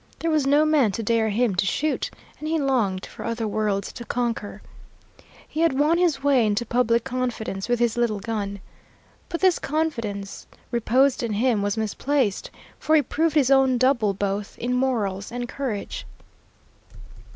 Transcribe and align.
There 0.17 0.31
was 0.31 0.47
no 0.47 0.65
man 0.65 0.91
to 0.93 1.03
dare 1.03 1.29
him 1.29 1.53
to 1.53 1.63
shoot, 1.67 2.09
and 2.39 2.47
he 2.47 2.57
longed 2.57 3.05
for 3.05 3.23
other 3.23 3.47
worlds 3.47 3.93
to 3.93 4.03
conquer. 4.03 4.63
He 5.47 5.59
had 5.59 5.77
won 5.77 5.99
his 5.99 6.23
way 6.23 6.43
into 6.47 6.65
public 6.65 7.03
confidence 7.03 7.69
with 7.69 7.77
his 7.77 7.97
little 7.97 8.19
gun. 8.19 8.61
But 9.29 9.41
this 9.41 9.59
confidence 9.59 10.47
reposed 10.71 11.21
in 11.21 11.33
him 11.33 11.61
was 11.61 11.77
misplaced, 11.77 12.49
for 12.79 12.95
he 12.95 13.03
proved 13.03 13.35
his 13.35 13.51
own 13.51 13.77
double 13.77 14.15
both 14.15 14.57
in 14.57 14.73
morals 14.73 15.31
and 15.31 15.47
courage. 15.47 16.07